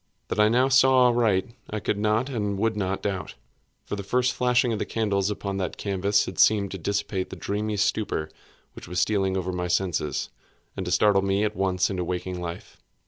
That 0.29 0.39
I 0.39 0.49
now 0.49 0.67
saw 0.67 1.09
aright 1.09 1.51
I 1.69 1.79
could 1.79 1.99
not 1.99 2.27
and 2.27 2.57
would 2.57 2.75
not 2.75 3.03
doubt; 3.03 3.35
for 3.85 3.95
the 3.95 4.01
first 4.01 4.33
flashing 4.33 4.73
of 4.73 4.79
the 4.79 4.83
candles 4.85 5.29
upon 5.29 5.57
that 5.57 5.77
canvas 5.77 6.25
had 6.25 6.39
seemed 6.39 6.71
to 6.71 6.79
dissipate 6.79 7.29
the 7.29 7.35
dreamy 7.35 7.77
stupor 7.77 8.31
which 8.73 8.87
was 8.87 8.99
stealing 8.99 9.37
over 9.37 9.51
my 9.51 9.67
senses, 9.67 10.31
and 10.75 10.87
to 10.87 10.91
startle 10.91 11.21
me 11.21 11.43
at 11.43 11.55
once 11.55 11.91
into 11.91 12.03
waking 12.03 12.41
life. 12.41 12.77